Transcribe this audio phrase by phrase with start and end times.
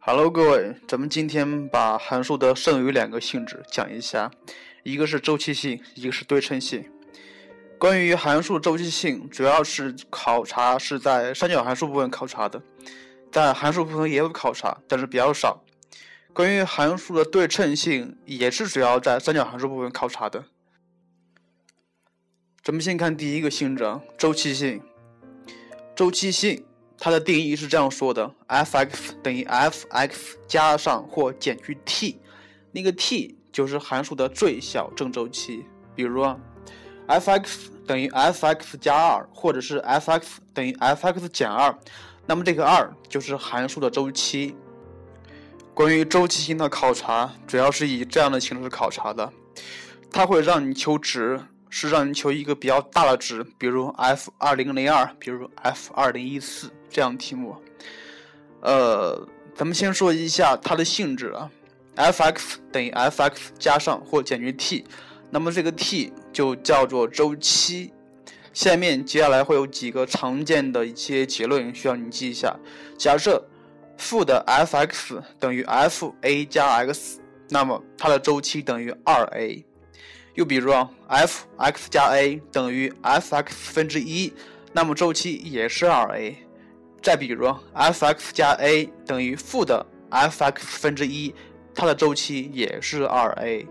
[0.00, 4.30] Hello，各位，咱们今天把函数的剩余两个性质讲一下，
[4.84, 6.88] 一个是周期性，一个是对称性。
[7.78, 12.62] 关于函数周期性，主要是考察是在三角函数部分考察的，
[13.30, 15.62] 在函数部分也有考察，但是比较少。
[16.32, 20.44] 关于函数的对称性，也是主要在三角函数部分考察的。
[22.62, 24.80] 咱们先看第一个性质，周期性。
[25.94, 26.64] 周期性。
[27.00, 32.20] 它的定义是这样说的：f(x) 等于 f(x) 加上或减去 t，
[32.72, 35.64] 那个 t 就是函数的最小正周期。
[35.94, 36.24] 比如
[37.06, 41.78] ，f(x) 等于 f(x) 加二，或者是 f(x) 等于 f(x) 减二，
[42.26, 44.56] 那么这个二就是函数的周期。
[45.72, 49.32] 关于周期性的考察，主要是以这样的形式考察的，
[50.10, 51.40] 它会让你求值。
[51.70, 57.56] 是让你求一个比较大的值，比如 f 二零零二，比如 f 二零一四这样的题目。
[58.60, 61.50] 呃，咱们先说一下它的性质啊
[61.94, 64.84] ，f(x) 等于 f(x) 加上或减去 t，
[65.30, 67.92] 那么这个 t 就叫做周期。
[68.52, 72.56] 下面接下来会有几个常见的一些结论需要你记一下。
[72.96, 73.46] 假设
[73.96, 77.20] 负的 f(x) 等于 f(a) 加 x，
[77.50, 79.64] 那么它的周期等于二 a。
[80.38, 80.72] 又比如
[81.08, 84.32] ，f(x) 加 a 等于 f(x) 分之一，
[84.72, 86.32] 那么周期也是 2a。
[87.02, 91.34] 再比如，f(x) 加 a 等于负的 f(x) 分之一，
[91.74, 93.66] 它的周期也是 2a。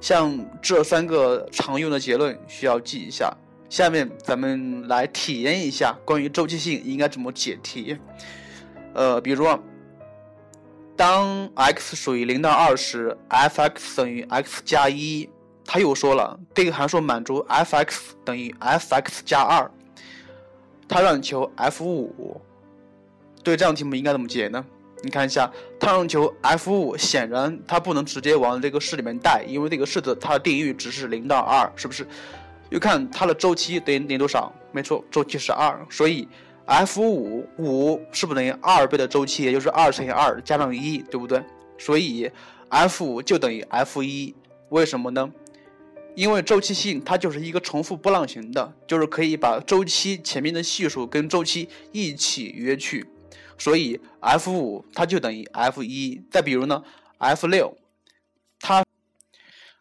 [0.00, 3.30] 像这三个常用的结论需要记一下。
[3.68, 7.98] 下面咱们来体验一下关于周期性应该怎么解题。
[8.94, 9.46] 呃，比如，
[10.96, 15.28] 当 x 属于零到二时，f(x) 等于 x 加一。
[15.70, 19.70] 他又说了，这个函数满足 f(x) 等于 f(x) 加二，
[20.88, 22.40] 他让你求 f 五。
[23.44, 24.64] 对这样题目应该怎么解呢？
[25.02, 32.08] 你看一下，他让求 f 五，显然他不能直接往这个式里面带，因为这个式子它的定义值是零到二，是不是？
[32.70, 34.50] 又看它的周期等于等于多少？
[34.72, 36.26] 没错，周期是二，所以
[36.64, 39.42] f 五五是不是等于二倍的周期？
[39.44, 41.44] 也就是二乘以二加上一，对不对？
[41.76, 42.30] 所以
[42.70, 44.34] f 五就等于 f 一，
[44.70, 45.30] 为什么呢？
[46.18, 53.06] 因为周期性它就是一个重复波浪形的，就是可以把周期前面的系数跟周期一起约去，
[53.56, 56.20] 所以 f 五它就等于 f 一。
[56.28, 56.82] 再比如呢
[57.18, 57.72] ，f 六，
[58.58, 58.84] 它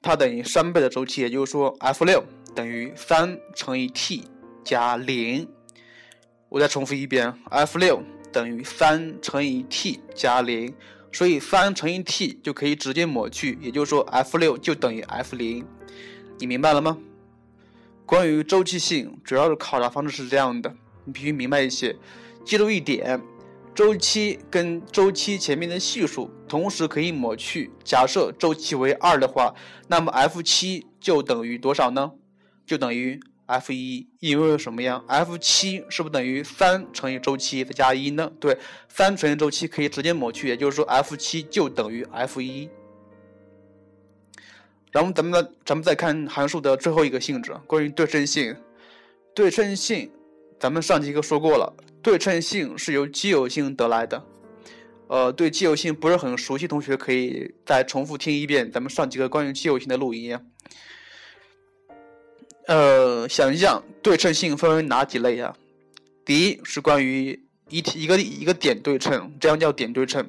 [0.00, 2.22] 它等于三倍的周期，也就是说 f 六
[2.54, 4.22] 等于三乘以 t
[4.62, 5.48] 加零。
[6.48, 8.00] 我再重复一遍，f 六
[8.32, 10.72] 等于三乘以 t 加零，
[11.10, 15.66] 所以三乘以 t 就可以直接抹去，也就是说 f 六就等于 f 零。
[16.40, 16.96] 你明白了吗？
[18.06, 20.74] 关于周期性，主要的考察方式是这样的，
[21.04, 21.94] 你必须明白一些。
[22.46, 23.20] 记住一点，
[23.74, 27.70] 周期跟周期前面的系数同时可以抹去。
[27.84, 29.54] 假设周期为二的话，
[29.88, 32.12] 那么 f 七就等于多少呢？
[32.64, 38.32] 就等于 f 一，因为什么呀？f 七是不是等于三乘以周期再加一呢？
[38.40, 38.56] 对，
[38.88, 42.70] 三乘以周期可以直接抹去，也就是说 f 七就等于 f 一。
[44.92, 48.56] 然后咱们呢，咱们再看函数的最后一个性质，关于对称性。
[49.32, 50.10] 对称性，
[50.58, 54.22] 咱们上节课说过了，对称性是由奇偶性得来的。
[55.06, 60.36] 呃，对奇偶性不是很熟悉，同学可以再重复听一遍咱们上节课关于奇偶性的录音。
[62.66, 65.56] 呃，想一想，对称性分为哪几类啊？
[66.24, 70.28] 第一是关于一一个一个点对称，这样叫点对称。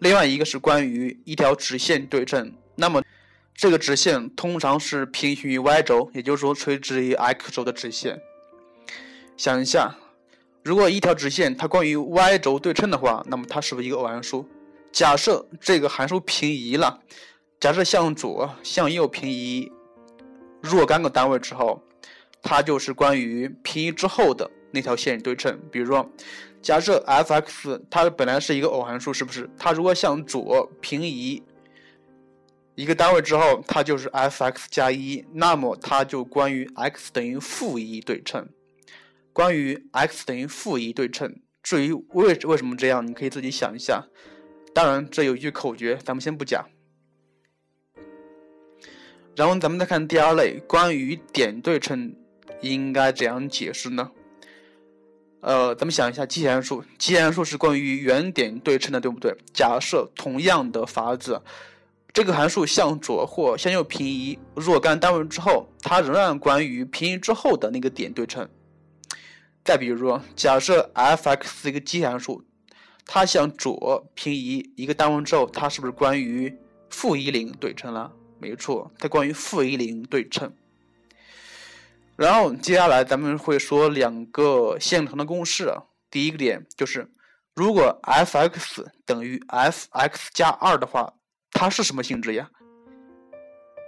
[0.00, 3.01] 另外一个是关于一条直线对称，那么。
[3.62, 8.20] 这个直线通常是平行于 y 轴，也就是说垂直于 x 轴的直线。
[9.36, 9.94] 想一下，
[10.64, 14.44] 如果一条直线它关于 y 轴对称的话，那么它是不是一个偶函数？
[14.90, 16.98] 假设这个函数平移了，
[17.60, 19.70] 假设向左、向右平移
[20.60, 21.80] 若干个单位之后，
[22.42, 25.56] 它就是关于平移之后的那条线对称。
[25.70, 26.04] 比如说，
[26.60, 29.48] 假设 f(x) 它本来是一个偶函数，是不是？
[29.56, 31.40] 它如果向左平移。
[32.74, 38.48] 一个单位之后，它就是 f(x) 加一，那么它就关于 x 等于负一对称。
[39.34, 44.06] 关于 x 等于负一对称，至于为为什么这样，你可以自己想一下。
[44.74, 46.64] 当然，这有一句口诀，咱们先不讲。
[49.36, 52.14] 然后咱们再看第二类，关于点对称
[52.62, 54.10] 应该怎样解释呢？
[55.42, 59.36] 呃，咱们想一下，奇函数，奇函数是关于原点对称的，对不对？
[59.52, 61.42] 假设同样的法子。
[62.12, 68.48] 这个函数向左或向右平移若干单位之后，它仍然关于平移之后的那个点对称。
[69.64, 72.44] 再比如，假设 f(x) 是一个奇函数，
[73.06, 76.54] 它向左平移一个单位之后，它是不是关于
[76.90, 78.12] 负一零对称了？
[78.38, 80.52] 没错，它关于负一零对称。
[82.16, 85.72] 然后接下来咱们会说两个现成的公式。
[86.10, 87.10] 第一个点就是，
[87.54, 91.14] 如果 f(x) 等于 f(x 加二的话，
[91.62, 92.50] 它是什么性质呀？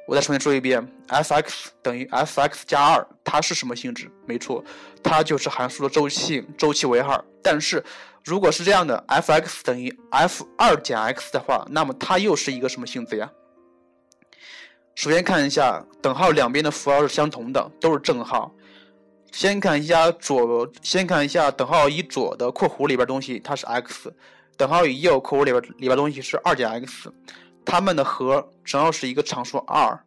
[0.07, 4.09] 我再重新说一遍，f(x) 等于 f(x 加二，它是什么性质？
[4.27, 4.65] 没错，
[5.03, 7.21] 它就是函数的周期，周期为二。
[7.43, 7.85] 但是
[8.25, 13.29] 如果是这样的，f(x) 等于 f 二减 x 的话，那么它又是一个什么性质呀？
[14.95, 18.55] 首先看一下等号两边的符号是相同的，都是正号。
[19.33, 24.11] 先看一下左，先看一下等号以左的括弧里边东西，它是 x；
[24.57, 27.13] 等号以右括弧里边里边东西是二减 x，
[27.65, 29.99] 它们的和正好是一个常数二，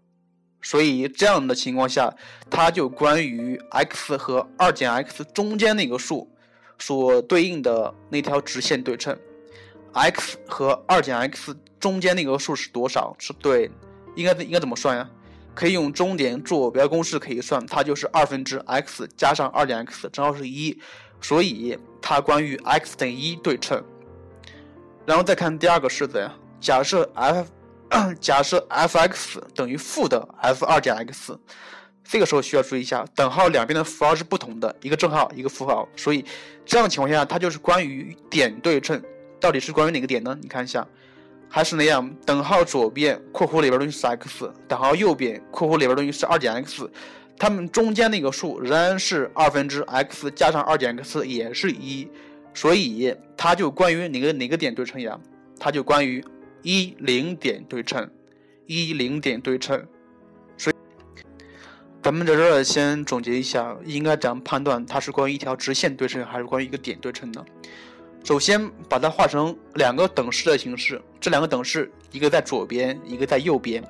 [0.61, 2.13] 所以这样的情况下，
[2.49, 6.29] 它就关于 x 和二减 x 中间那个数
[6.77, 9.17] 所对应的那条直线对称。
[9.93, 13.15] x 和二减 x 中间那个数是多少？
[13.17, 13.71] 是对，
[14.15, 15.09] 应该应该怎么算呀？
[15.55, 20.79] 可以用终点坐标公式可以算，它就是二分之 x 加上二减 x，正好是一，
[21.19, 23.83] 所以它关于 x 等于一对称。
[25.07, 27.47] 然后再看第二个式子呀，假设 f
[28.19, 31.39] 假设 f(x) 等于负的 f 二减 x，
[32.03, 36.25] 这个时候需要注意一下，等号两边的符号是不同的，一个正号一个负号，所以
[36.65, 39.01] 这样的情况下，它就是关于点对称，
[39.39, 40.37] 到底是关于哪个点呢？
[40.41, 40.85] 你看一下。
[41.49, 46.91] 还是那样，等号左边括弧里边东西是 x，等号右边括弧里边东西是二减 x，
[47.39, 52.05] 它们中间那个数仍然是二分之 x 加上二减 x 也是一，
[52.53, 55.17] 所以它就关于哪个哪个点对称呀？
[55.57, 56.21] 它就关于
[56.61, 58.09] 一零点对称，
[58.65, 59.85] 一零点对称。
[60.57, 60.75] 所以
[62.01, 67.45] 咱们在这儿先总结一下，应该怎样判断它是关于一条直线对称还是关于一个点对称呢？
[68.23, 73.81] 首先把它画成两个等式的形式，这两个等式一个在左边，一个在右边。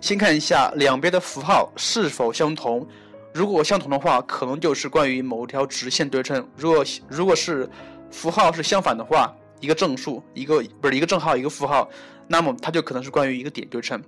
[0.00, 2.84] 先看一下两边的符号是否相同，
[3.32, 7.68] 如果相同的话，可能就是关于某条直线对称；如果如果是
[8.10, 11.88] 符号是相反的话，一个正数，一个不是一个正号，一个负号，
[12.28, 14.02] 那么它就可能是关于一个点对称。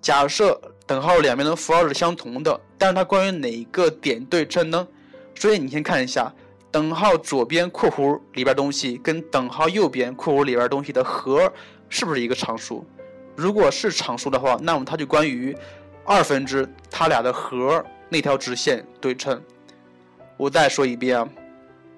[0.00, 4.88] 假设等号两边的符号是相同的，但是它关于哪个点对称呢？
[5.34, 6.32] 所以你先看一下。
[6.70, 11.52] 等号左边括弧里边东西跟等号右边括弧里边东西的和
[11.88, 12.84] 是不是一个常数？
[13.36, 15.56] 如果是常数的话，那么它就关于
[16.04, 19.40] 二分之它俩的和那条直线对称。
[20.36, 21.28] 我再说一遍啊，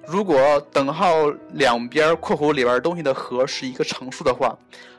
[0.06, 4.56] 如果等号两边括弧里边东西的和是一个常数的话，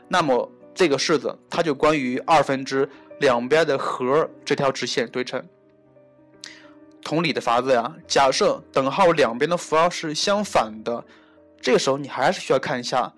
[0.07, 2.88] 那么这个式子它就关于二分之
[3.19, 5.44] 两边的和这条直线对称。
[7.01, 11.04] 同理的法子呀，假设等号两边的符号是相反的，
[11.62, 13.13] 这个时候你还是需要看一下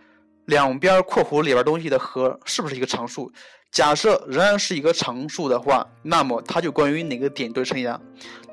[0.46, 3.32] 两边括弧里边东西的和是不是一个常数。
[3.72, 8.00] 假设仍然是一个常数的话，那么它就关于哪个点对称呀？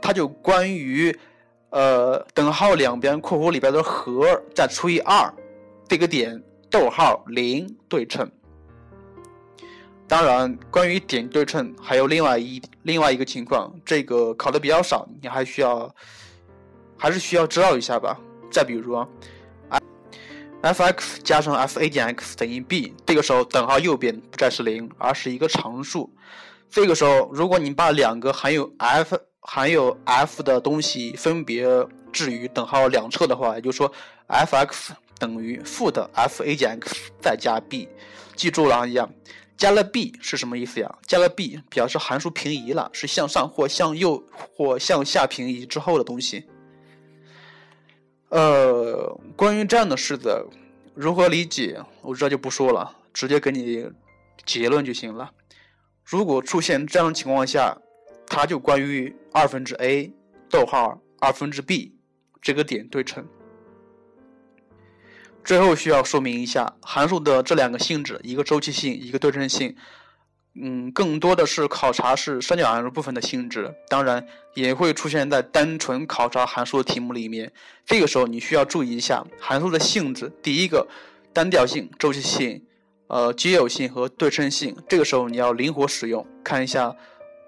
[0.00, 1.14] 它就关于
[1.76, 5.30] 呃等号两边括弧里边的和再除以二
[5.86, 8.26] 这个点逗号零对称。
[10.08, 15.94] 当然，关于点对称还有另外一另外一个情况，这个考的比较少，你还需要
[16.96, 18.18] 还是需要知道一下吧。
[18.50, 18.96] 再比如
[20.62, 26.10] ，f(x) 加上 f(a) 减 x 等于 b，这个时候等号右边不再是零，而是一个常数。
[26.70, 29.14] 这个时候，如果你把两个含有 f
[29.48, 31.64] 含有 f 的东西分别
[32.12, 33.90] 置于等号两侧的话，也就是说
[34.26, 37.88] ，f(x) 等于负的 f(a) 减 x 再加 b，
[38.34, 39.08] 记住了啊一样。
[39.56, 40.98] 加了 b 是什么意思呀？
[41.06, 44.22] 加了 b 表示函数平移了，是向上或向右
[44.54, 46.44] 或向下平移之后的东西。
[48.30, 50.44] 呃，关于这样的式子
[50.94, 53.88] 如何理解，我这就不说了，直接给你
[54.44, 55.30] 结论就行了。
[56.04, 57.78] 如果出现这样的情况下，
[58.26, 60.12] 它就关于二分之 a
[60.50, 61.94] 逗号二分之 b
[62.40, 63.26] 这个点对称。
[65.44, 69.76] 最后需要说明一下，函数的这两个性质，一个周期性，一个对称性，
[70.54, 77.52] 嗯，更多的是考察是三角函数部分的性质，当然也会出现在单纯考察函数的题目里面。
[77.84, 80.88] 这个时候你需要注意一下函数的性质，第一个
[81.32, 82.64] 单调性、周期性、
[83.06, 84.76] 呃奇偶性和对称性。
[84.88, 86.96] 这个时候你要灵活使用，看一下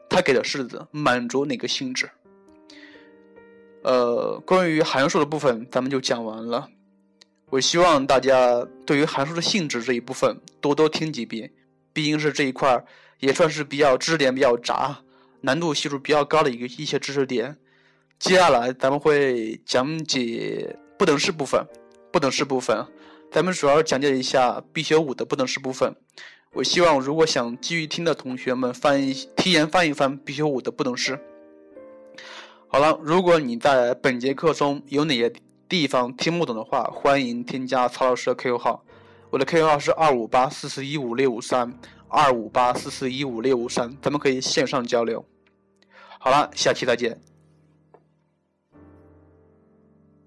[0.09, 2.11] 它给的式子满足哪个性质。
[3.83, 6.69] 呃，关于函数的部分，咱们就讲完了。
[7.51, 11.51] 我希望大家对于函数的性质这一部分多多听几遍，
[11.93, 12.85] 毕竟是这一块
[13.21, 14.99] 也算是比较知识点比较杂、
[15.41, 17.57] 难度系数比较高的一个一些知识点。
[18.19, 21.65] 接下来咱们会讲解不等式部分，
[22.13, 22.85] 不等式部分
[23.31, 25.95] 咱们主要讲解一下必修五的不等式部分。
[26.55, 31.21] 我希望如果想继续听的同学们翻一提前翻一翻必修五的不等式。
[32.67, 35.33] 好了，如果你在本节课中有哪些
[35.69, 38.83] 地方听不懂的话，欢迎添加曹老师的 QQ 号，
[39.31, 41.73] 我的 QQ 号是二五八四四一五六五三
[42.09, 45.25] 二五八四四一五六五三，咱们可以线上交流。
[46.19, 47.28] 好了，下期再见。